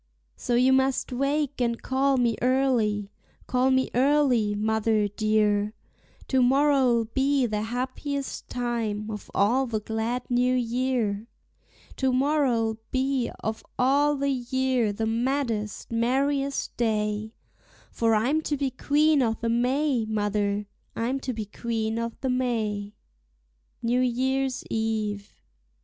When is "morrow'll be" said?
6.41-7.45, 12.11-13.29